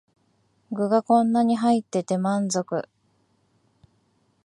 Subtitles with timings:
[0.71, 2.89] 具がこんなに入ってて満足